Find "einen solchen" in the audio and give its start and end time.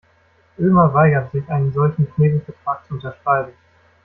1.47-2.11